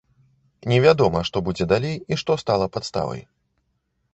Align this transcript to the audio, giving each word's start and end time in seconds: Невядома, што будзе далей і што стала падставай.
Невядома, 0.71 1.21
што 1.29 1.37
будзе 1.49 1.67
далей 1.73 1.95
і 2.15 2.19
што 2.23 2.39
стала 2.45 2.65
падставай. 2.79 3.21